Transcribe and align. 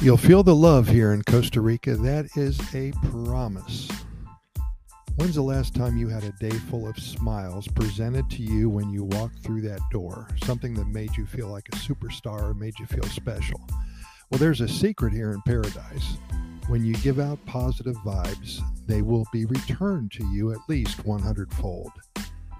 You'll 0.00 0.16
feel 0.16 0.44
the 0.44 0.54
love 0.54 0.86
here 0.86 1.12
in 1.12 1.24
Costa 1.24 1.60
Rica. 1.60 1.96
That 1.96 2.28
is 2.36 2.60
a 2.72 2.92
promise. 3.10 3.88
When's 5.16 5.34
the 5.34 5.42
last 5.42 5.74
time 5.74 5.96
you 5.96 6.06
had 6.06 6.22
a 6.22 6.30
day 6.38 6.56
full 6.56 6.86
of 6.86 6.96
smiles 6.96 7.66
presented 7.66 8.30
to 8.30 8.42
you 8.42 8.70
when 8.70 8.92
you 8.92 9.02
walked 9.02 9.40
through 9.40 9.62
that 9.62 9.80
door? 9.90 10.28
Something 10.44 10.72
that 10.74 10.86
made 10.86 11.16
you 11.16 11.26
feel 11.26 11.48
like 11.48 11.68
a 11.72 11.76
superstar 11.76 12.56
made 12.56 12.78
you 12.78 12.86
feel 12.86 13.02
special? 13.02 13.60
Well, 14.30 14.38
there's 14.38 14.60
a 14.60 14.68
secret 14.68 15.12
here 15.12 15.32
in 15.32 15.42
paradise. 15.42 16.16
When 16.68 16.84
you 16.84 16.94
give 16.94 17.18
out 17.18 17.44
positive 17.46 17.96
vibes, 17.96 18.60
they 18.86 19.02
will 19.02 19.26
be 19.32 19.46
returned 19.46 20.12
to 20.12 20.24
you 20.26 20.52
at 20.52 20.58
least 20.68 21.04
100 21.06 21.52
fold. 21.54 21.90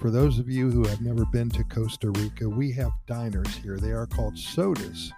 For 0.00 0.10
those 0.10 0.38
of 0.38 0.48
you 0.48 0.70
who 0.70 0.88
have 0.88 1.02
never 1.02 1.26
been 1.26 1.50
to 1.50 1.64
Costa 1.64 2.08
Rica, 2.12 2.48
we 2.48 2.72
have 2.72 2.92
diners 3.06 3.56
here. 3.56 3.76
They 3.76 3.92
are 3.92 4.06
called 4.06 4.38
sodas. 4.38 5.12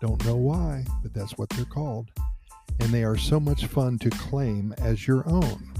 Don't 0.00 0.24
know 0.24 0.36
why, 0.36 0.84
but 1.02 1.12
that's 1.12 1.36
what 1.36 1.50
they're 1.50 1.64
called. 1.64 2.10
And 2.80 2.90
they 2.90 3.04
are 3.04 3.16
so 3.16 3.38
much 3.38 3.66
fun 3.66 3.98
to 3.98 4.10
claim 4.10 4.74
as 4.78 5.06
your 5.06 5.28
own. 5.28 5.72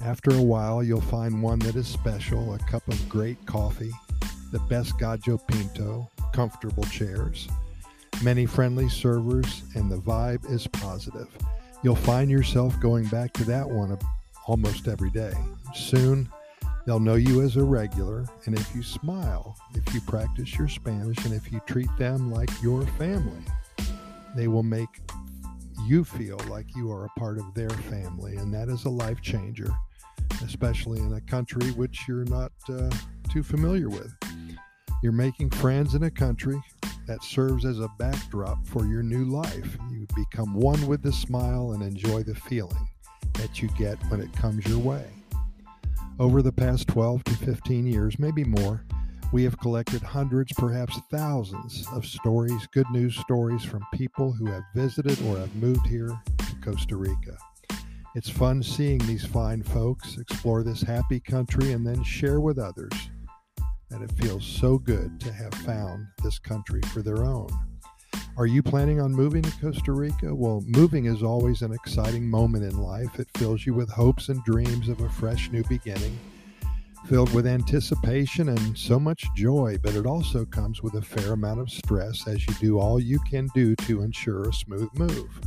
After 0.00 0.30
a 0.30 0.42
while, 0.42 0.82
you'll 0.82 1.00
find 1.00 1.42
one 1.42 1.58
that 1.60 1.74
is 1.74 1.88
special 1.88 2.54
a 2.54 2.58
cup 2.58 2.86
of 2.86 3.08
great 3.08 3.44
coffee, 3.46 3.90
the 4.52 4.60
best 4.60 4.96
Gallo 4.98 5.38
Pinto, 5.38 6.08
comfortable 6.32 6.84
chairs, 6.84 7.48
many 8.22 8.46
friendly 8.46 8.88
servers, 8.88 9.64
and 9.74 9.90
the 9.90 9.98
vibe 9.98 10.48
is 10.50 10.68
positive. 10.68 11.28
You'll 11.82 11.96
find 11.96 12.30
yourself 12.30 12.78
going 12.80 13.06
back 13.06 13.32
to 13.34 13.44
that 13.44 13.68
one 13.68 13.98
almost 14.46 14.86
every 14.86 15.10
day. 15.10 15.34
Soon, 15.74 16.28
they'll 16.88 16.98
know 16.98 17.14
you 17.14 17.42
as 17.42 17.56
a 17.56 17.62
regular, 17.62 18.26
and 18.46 18.58
if 18.58 18.74
you 18.74 18.82
smile, 18.82 19.56
if 19.74 19.94
you 19.94 20.00
practice 20.00 20.58
your 20.58 20.68
Spanish, 20.68 21.24
and 21.24 21.34
if 21.34 21.52
you 21.52 21.60
treat 21.66 21.94
them 21.98 22.32
like 22.32 22.50
your 22.62 22.82
family, 22.98 23.44
they 24.34 24.48
will 24.48 24.62
make 24.62 24.88
you 25.86 26.02
feel 26.02 26.40
like 26.48 26.74
you 26.74 26.90
are 26.90 27.04
a 27.04 27.20
part 27.20 27.38
of 27.38 27.54
their 27.54 27.70
family, 27.70 28.36
and 28.36 28.52
that 28.52 28.68
is 28.68 28.86
a 28.86 28.90
life 28.90 29.20
changer 29.20 29.70
especially 30.44 31.00
in 31.00 31.14
a 31.14 31.20
country 31.22 31.70
which 31.72 32.06
you're 32.06 32.24
not 32.24 32.52
uh, 32.68 32.90
too 33.30 33.42
familiar 33.42 33.88
with. 33.88 34.12
You're 35.02 35.12
making 35.12 35.50
friends 35.50 35.94
in 35.94 36.04
a 36.04 36.10
country 36.10 36.60
that 37.06 37.22
serves 37.22 37.64
as 37.64 37.80
a 37.80 37.88
backdrop 37.98 38.66
for 38.66 38.84
your 38.86 39.02
new 39.02 39.24
life. 39.24 39.78
You 39.90 40.06
become 40.14 40.54
one 40.54 40.86
with 40.86 41.02
the 41.02 41.12
smile 41.12 41.72
and 41.72 41.82
enjoy 41.82 42.22
the 42.22 42.34
feeling 42.34 42.88
that 43.34 43.62
you 43.62 43.68
get 43.78 43.98
when 44.10 44.20
it 44.20 44.32
comes 44.32 44.66
your 44.66 44.78
way. 44.78 45.17
Over 46.20 46.42
the 46.42 46.50
past 46.50 46.88
12 46.88 47.22
to 47.24 47.34
15 47.34 47.86
years, 47.86 48.18
maybe 48.18 48.42
more, 48.42 48.84
we 49.32 49.44
have 49.44 49.56
collected 49.60 50.02
hundreds, 50.02 50.52
perhaps 50.54 50.98
thousands 51.12 51.86
of 51.92 52.04
stories, 52.04 52.66
good 52.72 52.90
news 52.90 53.16
stories 53.16 53.62
from 53.62 53.86
people 53.94 54.32
who 54.32 54.46
have 54.46 54.64
visited 54.74 55.22
or 55.26 55.38
have 55.38 55.54
moved 55.54 55.86
here 55.86 56.08
to 56.38 56.56
Costa 56.60 56.96
Rica. 56.96 57.38
It's 58.16 58.28
fun 58.28 58.64
seeing 58.64 58.98
these 58.98 59.24
fine 59.24 59.62
folks 59.62 60.18
explore 60.18 60.64
this 60.64 60.82
happy 60.82 61.20
country 61.20 61.70
and 61.70 61.86
then 61.86 62.02
share 62.02 62.40
with 62.40 62.58
others 62.58 63.10
that 63.88 64.02
it 64.02 64.10
feels 64.20 64.44
so 64.44 64.76
good 64.76 65.20
to 65.20 65.32
have 65.32 65.54
found 65.54 66.04
this 66.24 66.40
country 66.40 66.80
for 66.92 67.00
their 67.00 67.24
own. 67.24 67.48
Are 68.38 68.46
you 68.46 68.62
planning 68.62 69.00
on 69.00 69.10
moving 69.10 69.42
to 69.42 69.50
Costa 69.60 69.90
Rica? 69.90 70.32
Well, 70.32 70.62
moving 70.64 71.06
is 71.06 71.24
always 71.24 71.62
an 71.62 71.72
exciting 71.72 72.30
moment 72.30 72.62
in 72.62 72.78
life. 72.80 73.18
It 73.18 73.26
fills 73.36 73.66
you 73.66 73.74
with 73.74 73.90
hopes 73.90 74.28
and 74.28 74.44
dreams 74.44 74.88
of 74.88 75.00
a 75.00 75.08
fresh 75.08 75.50
new 75.50 75.64
beginning, 75.64 76.16
filled 77.06 77.34
with 77.34 77.48
anticipation 77.48 78.50
and 78.50 78.78
so 78.78 79.00
much 79.00 79.26
joy, 79.34 79.76
but 79.82 79.96
it 79.96 80.06
also 80.06 80.44
comes 80.44 80.84
with 80.84 80.94
a 80.94 81.02
fair 81.02 81.32
amount 81.32 81.58
of 81.58 81.68
stress 81.68 82.28
as 82.28 82.46
you 82.46 82.54
do 82.60 82.78
all 82.78 83.00
you 83.00 83.18
can 83.28 83.48
do 83.56 83.74
to 83.74 84.02
ensure 84.02 84.48
a 84.48 84.52
smooth 84.52 84.88
move. 84.96 85.40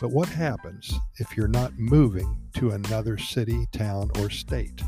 But 0.00 0.12
what 0.12 0.28
happens 0.28 0.96
if 1.18 1.36
you're 1.36 1.48
not 1.48 1.76
moving 1.76 2.38
to 2.54 2.70
another 2.70 3.18
city, 3.18 3.66
town, 3.72 4.12
or 4.20 4.30
state 4.30 4.80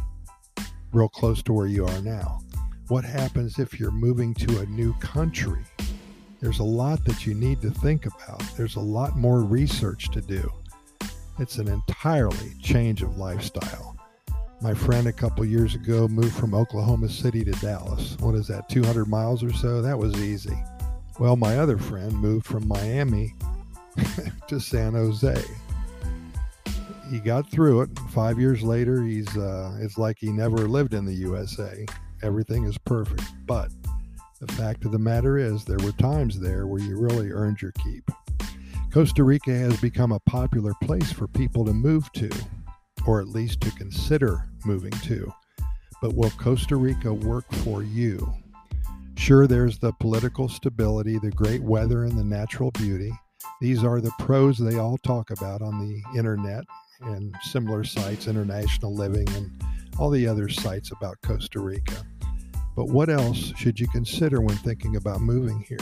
real 0.93 1.09
close 1.09 1.43
to 1.43 1.53
where 1.53 1.67
you 1.67 1.85
are 1.85 2.01
now? 2.01 2.39
What 2.87 3.05
happens 3.05 3.59
if 3.59 3.81
you're 3.81 3.91
moving 3.91 4.35
to 4.35 4.61
a 4.61 4.67
new 4.67 4.95
country? 5.01 5.65
There's 6.45 6.59
a 6.59 6.63
lot 6.63 7.03
that 7.07 7.25
you 7.25 7.33
need 7.33 7.63
to 7.63 7.71
think 7.71 8.05
about. 8.05 8.43
There's 8.55 8.77
a 8.77 8.81
lot 8.81 9.17
more 9.17 9.41
research 9.41 10.11
to 10.11 10.21
do. 10.21 10.53
It's 11.39 11.57
an 11.57 11.69
entirely 11.69 12.53
change 12.61 13.03
of 13.03 13.17
lifestyle. 13.17 13.97
My 14.61 14.75
friend 14.75 15.07
a 15.07 15.13
couple 15.13 15.43
years 15.47 15.75
ago 15.75 16.07
moved 16.07 16.35
from 16.35 16.53
Oklahoma 16.53 17.09
City 17.09 17.45
to 17.45 17.53
Dallas. 17.53 18.19
What 18.21 18.35
is 18.35 18.47
that, 18.49 18.69
200 18.69 19.07
miles 19.07 19.43
or 19.43 19.55
so? 19.55 19.81
That 19.81 19.99
was 19.99 20.23
easy. 20.23 20.63
Well, 21.19 21.35
my 21.35 21.57
other 21.57 21.79
friend 21.79 22.13
moved 22.13 22.45
from 22.45 22.69
Miami 22.69 23.33
to 24.49 24.61
San 24.61 24.93
Jose. 24.93 25.43
He 27.11 27.21
got 27.21 27.51
through 27.51 27.81
it. 27.81 27.99
Five 28.11 28.39
years 28.39 28.63
later, 28.63 29.03
he's 29.03 29.35
uh, 29.35 29.79
it's 29.81 29.97
like 29.97 30.19
he 30.21 30.31
never 30.31 30.69
lived 30.69 30.93
in 30.93 31.07
the 31.07 31.15
USA. 31.15 31.87
Everything 32.23 32.65
is 32.65 32.77
perfect. 32.77 33.23
But 33.47 33.71
the 34.47 34.53
fact 34.55 34.85
of 34.85 34.93
the 34.93 34.99
matter 34.99 35.39
is, 35.39 35.65
there 35.65 35.79
were 35.79 35.93
times 35.93 36.39
there 36.39 36.67
where 36.67 36.81
you 36.81 36.99
really 36.99 37.31
earned 37.31 37.63
your 37.63 37.73
keep. 37.73 38.11
Costa 38.93 39.25
Rica 39.25 39.51
has 39.51 39.81
become 39.81 40.13
a 40.13 40.21
popular 40.21 40.73
place 40.83 41.13
for 41.13 41.27
people 41.29 41.65
to 41.65 41.73
move 41.73 42.11
to, 42.13 42.31
or 43.07 43.21
at 43.21 43.29
least 43.29 43.61
to 43.63 43.71
consider 43.73 44.49
moving 44.65 44.93
to. 45.03 45.33
But 46.01 46.15
will 46.15 46.31
Costa 46.31 46.77
Rica 46.77 47.13
work 47.13 47.51
for 47.65 47.83
you? 47.83 48.33
Sure, 49.17 49.47
there's 49.47 49.79
the 49.79 49.93
political 50.01 50.49
stability, 50.49 51.19
the 51.19 51.31
great 51.31 51.63
weather, 51.63 52.05
and 52.05 52.19
the 52.19 52.25
natural 52.25 52.71
beauty. 52.73 53.13
These 53.61 53.85
are 53.85 54.01
the 54.01 54.13
pros 54.19 54.59
they 54.59 54.79
all 54.79 54.99
talk 54.99 55.31
about 55.31 55.63
on 55.63 55.79
the 55.81 56.19
internet 56.19 56.65
and 57.01 57.35
similar 57.43 57.85
sites, 57.85 58.29
International 58.29 58.95
Living, 58.95 59.29
and 59.31 59.51
all 59.99 60.11
the 60.11 60.27
other 60.27 60.49
sites 60.49 60.91
about 60.93 61.17
Costa 61.23 61.61
Rica. 61.61 62.05
But 62.77 62.89
what 62.89 63.09
else 63.09 63.53
should 63.57 63.79
you 63.79 63.87
consider 63.89 64.41
when 64.41 64.57
thinking 64.57 64.97
about 64.97 65.21
moving 65.21 65.61
here? 65.69 65.79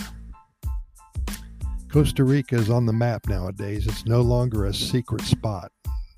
Costa 1.91 2.25
Rica 2.25 2.56
is 2.56 2.70
on 2.70 2.86
the 2.86 2.92
map 2.92 3.26
nowadays. 3.28 3.86
It's 3.86 4.06
no 4.06 4.20
longer 4.22 4.66
a 4.66 4.75
secret 4.75 5.22
spot, 5.22 5.70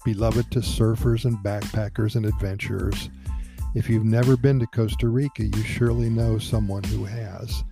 beloved 0.05 0.51
to 0.53 0.61
surfers 0.61 1.25
and 1.25 1.39
backpackers 1.39 2.17
and 2.17 2.27
adventurers. 2.27 3.11
If 3.75 3.89
you've 3.89 4.05
never 4.05 4.37
been 4.37 4.61
to 4.61 4.67
Costa 4.69 5.09
Rica, 5.09 5.45
you 5.45 5.63
surely 5.65 6.09
know 6.09 6.39
someone 6.39 6.85
who 6.85 7.05
has 7.05 7.65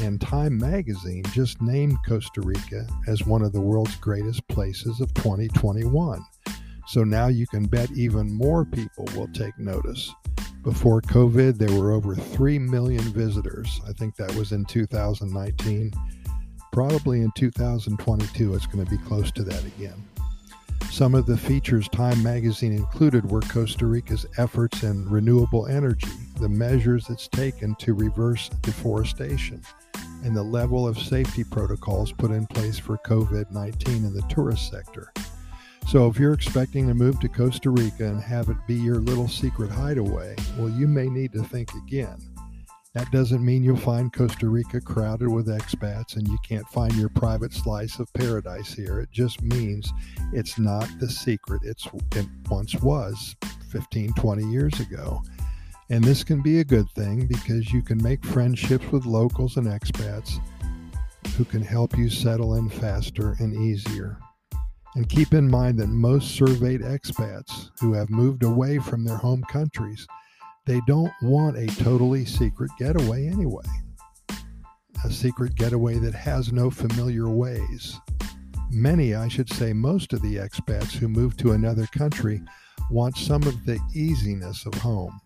and 0.00 0.20
Time 0.20 0.58
magazine 0.58 1.22
just 1.32 1.60
named 1.62 1.98
Costa 2.06 2.40
Rica 2.40 2.86
as 3.06 3.24
one 3.24 3.42
of 3.42 3.52
the 3.52 3.60
world's 3.60 3.96
greatest 3.96 4.46
places 4.48 5.00
of 5.00 5.12
2021. 5.14 6.24
So 6.86 7.04
now 7.04 7.28
you 7.28 7.46
can 7.46 7.66
bet 7.66 7.90
even 7.92 8.32
more 8.32 8.64
people 8.64 9.06
will 9.14 9.28
take 9.28 9.58
notice. 9.58 10.12
Before 10.64 11.02
COVID, 11.02 11.58
there 11.58 11.78
were 11.78 11.92
over 11.92 12.14
3 12.14 12.58
million 12.58 13.02
visitors. 13.12 13.82
I 13.86 13.92
think 13.92 14.16
that 14.16 14.34
was 14.34 14.52
in 14.52 14.64
2019. 14.64 15.92
Probably 16.72 17.20
in 17.20 17.30
2022, 17.32 18.54
it's 18.54 18.64
going 18.66 18.82
to 18.82 18.90
be 18.90 18.96
close 18.96 19.30
to 19.32 19.42
that 19.42 19.62
again. 19.62 20.02
Some 20.90 21.14
of 21.14 21.26
the 21.26 21.36
features 21.36 21.86
Time 21.88 22.22
magazine 22.22 22.72
included 22.72 23.30
were 23.30 23.42
Costa 23.42 23.84
Rica's 23.84 24.24
efforts 24.38 24.84
in 24.84 25.06
renewable 25.06 25.66
energy, 25.66 26.08
the 26.40 26.48
measures 26.48 27.10
it's 27.10 27.28
taken 27.28 27.74
to 27.74 27.92
reverse 27.92 28.48
deforestation, 28.62 29.60
and 30.24 30.34
the 30.34 30.42
level 30.42 30.88
of 30.88 30.98
safety 30.98 31.44
protocols 31.44 32.10
put 32.10 32.30
in 32.30 32.46
place 32.46 32.78
for 32.78 32.96
COVID 33.06 33.50
19 33.50 33.96
in 33.96 34.14
the 34.14 34.22
tourist 34.30 34.70
sector. 34.70 35.12
So, 35.86 36.08
if 36.08 36.18
you're 36.18 36.32
expecting 36.32 36.88
to 36.88 36.94
move 36.94 37.20
to 37.20 37.28
Costa 37.28 37.70
Rica 37.70 38.06
and 38.06 38.20
have 38.20 38.48
it 38.48 38.56
be 38.66 38.74
your 38.74 38.96
little 38.96 39.28
secret 39.28 39.70
hideaway, 39.70 40.34
well, 40.58 40.70
you 40.70 40.88
may 40.88 41.08
need 41.08 41.32
to 41.32 41.42
think 41.44 41.72
again. 41.74 42.18
That 42.94 43.10
doesn't 43.10 43.44
mean 43.44 43.64
you'll 43.64 43.76
find 43.76 44.12
Costa 44.12 44.48
Rica 44.48 44.80
crowded 44.80 45.28
with 45.28 45.48
expats 45.48 46.16
and 46.16 46.28
you 46.28 46.38
can't 46.48 46.66
find 46.68 46.94
your 46.94 47.08
private 47.08 47.52
slice 47.52 47.98
of 47.98 48.12
paradise 48.12 48.72
here. 48.72 49.00
It 49.00 49.10
just 49.10 49.42
means 49.42 49.92
it's 50.32 50.58
not 50.58 50.88
the 51.00 51.08
secret 51.08 51.62
it's, 51.64 51.88
it 52.14 52.26
once 52.48 52.74
was 52.76 53.34
15, 53.70 54.14
20 54.14 54.44
years 54.44 54.78
ago. 54.78 55.22
And 55.90 56.04
this 56.04 56.22
can 56.22 56.40
be 56.40 56.60
a 56.60 56.64
good 56.64 56.88
thing 56.90 57.26
because 57.26 57.72
you 57.72 57.82
can 57.82 58.00
make 58.00 58.24
friendships 58.24 58.90
with 58.92 59.06
locals 59.06 59.56
and 59.56 59.66
expats 59.66 60.38
who 61.36 61.44
can 61.44 61.62
help 61.62 61.98
you 61.98 62.08
settle 62.08 62.54
in 62.54 62.70
faster 62.70 63.34
and 63.40 63.54
easier. 63.54 64.18
And 64.94 65.08
keep 65.08 65.34
in 65.34 65.50
mind 65.50 65.78
that 65.78 65.88
most 65.88 66.36
surveyed 66.36 66.80
expats 66.80 67.70
who 67.80 67.92
have 67.94 68.10
moved 68.10 68.44
away 68.44 68.78
from 68.78 69.04
their 69.04 69.16
home 69.16 69.42
countries, 69.50 70.06
they 70.66 70.80
don't 70.86 71.12
want 71.20 71.56
a 71.56 71.66
totally 71.82 72.24
secret 72.24 72.70
getaway 72.78 73.26
anyway. 73.26 73.64
A 75.04 75.10
secret 75.10 75.56
getaway 75.56 75.98
that 75.98 76.14
has 76.14 76.52
no 76.52 76.70
familiar 76.70 77.28
ways. 77.28 77.98
Many, 78.70 79.14
I 79.14 79.28
should 79.28 79.52
say, 79.52 79.72
most 79.72 80.12
of 80.12 80.22
the 80.22 80.36
expats 80.36 80.92
who 80.92 81.08
move 81.08 81.36
to 81.38 81.52
another 81.52 81.86
country 81.86 82.40
want 82.90 83.16
some 83.16 83.42
of 83.42 83.66
the 83.66 83.78
easiness 83.94 84.64
of 84.64 84.74
home. 84.74 85.20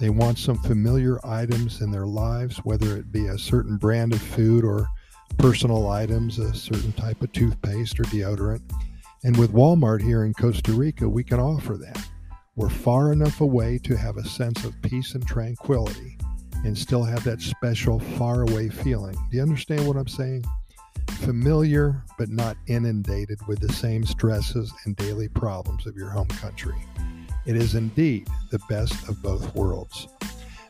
They 0.00 0.10
want 0.10 0.38
some 0.38 0.58
familiar 0.58 1.24
items 1.24 1.80
in 1.82 1.90
their 1.90 2.06
lives, 2.06 2.58
whether 2.64 2.96
it 2.96 3.12
be 3.12 3.26
a 3.26 3.38
certain 3.38 3.76
brand 3.76 4.14
of 4.14 4.22
food 4.22 4.64
or 4.64 4.88
personal 5.38 5.90
items, 5.90 6.38
a 6.38 6.52
certain 6.54 6.92
type 6.92 7.22
of 7.22 7.30
toothpaste 7.32 8.00
or 8.00 8.04
deodorant. 8.04 8.62
And 9.24 9.36
with 9.36 9.52
Walmart 9.52 10.02
here 10.02 10.24
in 10.24 10.34
Costa 10.34 10.72
Rica, 10.72 11.08
we 11.08 11.22
can 11.22 11.38
offer 11.38 11.76
that. 11.76 12.08
We're 12.56 12.68
far 12.68 13.12
enough 13.12 13.40
away 13.40 13.78
to 13.84 13.96
have 13.96 14.16
a 14.16 14.28
sense 14.28 14.64
of 14.64 14.80
peace 14.82 15.14
and 15.14 15.24
tranquility 15.26 16.18
and 16.64 16.76
still 16.76 17.04
have 17.04 17.22
that 17.24 17.40
special 17.40 18.00
far 18.00 18.42
away 18.42 18.68
feeling. 18.68 19.14
Do 19.30 19.36
you 19.36 19.42
understand 19.42 19.86
what 19.86 19.96
I'm 19.96 20.08
saying? 20.08 20.44
Familiar, 21.20 22.02
but 22.18 22.30
not 22.30 22.56
inundated 22.66 23.38
with 23.46 23.60
the 23.60 23.72
same 23.72 24.04
stresses 24.04 24.72
and 24.84 24.96
daily 24.96 25.28
problems 25.28 25.86
of 25.86 25.96
your 25.96 26.10
home 26.10 26.28
country. 26.28 26.74
It 27.46 27.56
is 27.56 27.74
indeed 27.76 28.28
the 28.50 28.60
best 28.68 29.08
of 29.08 29.22
both 29.22 29.54
worlds. 29.54 30.08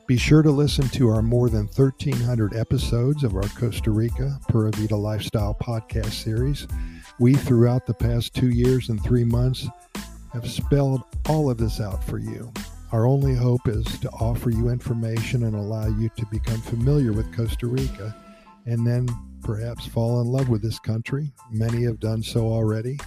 Be 0.06 0.16
sure 0.16 0.42
to 0.42 0.50
listen 0.50 0.88
to 0.90 1.08
our 1.08 1.22
more 1.22 1.48
than 1.48 1.68
1,300 1.68 2.54
episodes 2.54 3.24
of 3.24 3.34
our 3.34 3.48
Costa 3.58 3.90
Rica 3.90 4.38
Pura 4.48 4.70
Vida 4.72 4.96
Lifestyle 4.96 5.54
podcast 5.54 6.12
series. 6.12 6.66
We, 7.18 7.34
throughout 7.34 7.86
the 7.86 7.94
past 7.94 8.34
two 8.34 8.50
years 8.50 8.88
and 8.88 9.02
three 9.02 9.24
months, 9.24 9.68
have 10.32 10.50
spelled 10.50 11.02
all 11.28 11.50
of 11.50 11.58
this 11.58 11.80
out 11.80 12.02
for 12.04 12.18
you. 12.18 12.52
Our 12.90 13.06
only 13.06 13.34
hope 13.34 13.68
is 13.68 13.84
to 14.00 14.10
offer 14.10 14.50
you 14.50 14.68
information 14.68 15.44
and 15.44 15.54
allow 15.54 15.88
you 15.88 16.10
to 16.16 16.26
become 16.26 16.60
familiar 16.60 17.12
with 17.12 17.34
Costa 17.34 17.66
Rica 17.66 18.14
and 18.66 18.86
then 18.86 19.08
perhaps 19.42 19.86
fall 19.86 20.20
in 20.20 20.26
love 20.26 20.48
with 20.48 20.62
this 20.62 20.78
country. 20.78 21.32
Many 21.50 21.84
have 21.84 22.00
done 22.00 22.22
so 22.22 22.46
already. 22.46 22.98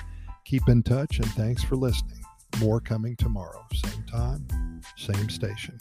Keep 0.43 0.69
in 0.69 0.83
touch 0.83 1.19
and 1.19 1.27
thanks 1.31 1.63
for 1.63 1.75
listening. 1.75 2.21
More 2.59 2.79
coming 2.79 3.15
tomorrow. 3.15 3.65
Same 3.73 4.03
time, 4.03 4.81
same 4.97 5.29
station. 5.29 5.77